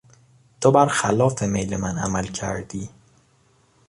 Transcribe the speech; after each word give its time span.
تو 0.61 0.71
برخلاف 0.71 1.43
میل 1.43 1.77
من 1.77 1.97
عمل 1.97 2.27
کردی. 2.27 2.89